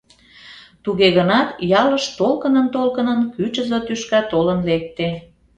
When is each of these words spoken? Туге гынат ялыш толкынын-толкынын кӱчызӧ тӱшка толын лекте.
Туге 0.83 1.07
гынат 1.17 1.49
ялыш 1.81 2.05
толкынын-толкынын 2.19 3.19
кӱчызӧ 3.35 3.79
тӱшка 3.85 4.19
толын 4.31 4.59
лекте. 4.69 5.09